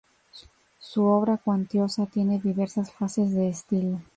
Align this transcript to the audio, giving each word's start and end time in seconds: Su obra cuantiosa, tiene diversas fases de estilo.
Su 0.79 1.03
obra 1.05 1.37
cuantiosa, 1.37 2.07
tiene 2.07 2.39
diversas 2.39 2.91
fases 2.91 3.35
de 3.35 3.49
estilo. 3.49 3.99